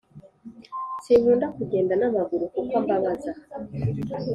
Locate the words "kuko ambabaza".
2.53-3.31